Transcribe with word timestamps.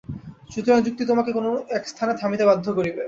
সুতরাং 0.49 0.79
যুক্তি 0.85 1.03
তোমাকে 1.05 1.31
কোন 1.33 1.45
একস্থানে 1.77 2.13
থামিতে 2.21 2.43
বাধ্য 2.49 2.65
করিবে। 2.77 2.99